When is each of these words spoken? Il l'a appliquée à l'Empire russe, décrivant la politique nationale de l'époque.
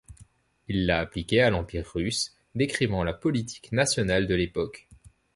Il 0.67 0.87
l'a 0.87 0.97
appliquée 0.99 1.41
à 1.43 1.51
l'Empire 1.51 1.87
russe, 1.93 2.33
décrivant 2.55 3.03
la 3.03 3.13
politique 3.13 3.71
nationale 3.71 4.25
de 4.25 4.33
l'époque. 4.33 4.89